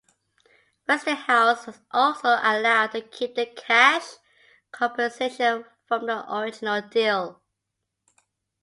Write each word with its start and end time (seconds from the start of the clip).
Westinghouse 0.87 1.67
was 1.67 1.79
also 1.91 2.29
allowed 2.29 2.87
to 2.87 3.01
keep 3.01 3.35
the 3.35 3.45
cash 3.45 4.13
compensation 4.71 5.63
from 5.87 6.07
the 6.07 6.33
original 6.35 6.81
deal. 6.81 7.39